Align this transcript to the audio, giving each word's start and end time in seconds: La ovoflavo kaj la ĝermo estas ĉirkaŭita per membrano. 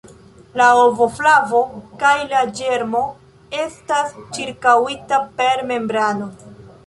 La 0.59 0.67
ovoflavo 0.83 1.59
kaj 2.03 2.13
la 2.31 2.39
ĝermo 2.61 3.03
estas 3.65 4.17
ĉirkaŭita 4.37 5.21
per 5.41 5.63
membrano. 5.73 6.31